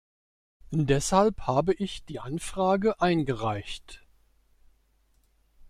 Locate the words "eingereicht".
3.01-4.03